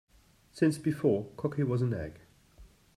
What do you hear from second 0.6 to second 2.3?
before cocky was an egg.